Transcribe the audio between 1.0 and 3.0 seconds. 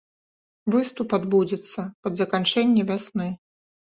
адбудзецца пад заканчэнне